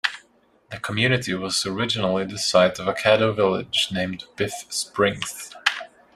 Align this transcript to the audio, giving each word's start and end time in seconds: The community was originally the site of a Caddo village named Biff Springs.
The 0.71 0.79
community 0.79 1.35
was 1.35 1.63
originally 1.63 2.25
the 2.25 2.39
site 2.39 2.79
of 2.79 2.87
a 2.87 2.93
Caddo 2.93 3.35
village 3.35 3.89
named 3.91 4.23
Biff 4.35 4.65
Springs. 4.67 5.53